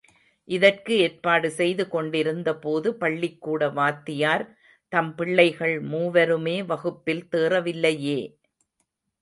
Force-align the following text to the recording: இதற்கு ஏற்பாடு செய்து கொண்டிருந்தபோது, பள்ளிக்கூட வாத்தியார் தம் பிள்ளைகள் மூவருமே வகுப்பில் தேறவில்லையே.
இதற்கு 0.49 0.93
ஏற்பாடு 0.97 1.51
செய்து 1.51 1.83
கொண்டிருந்தபோது, 1.87 2.95
பள்ளிக்கூட 2.95 3.69
வாத்தியார் 3.69 4.45
தம் 4.93 5.15
பிள்ளைகள் 5.15 5.75
மூவருமே 5.85 6.57
வகுப்பில் 6.65 7.25
தேறவில்லையே. 7.31 8.19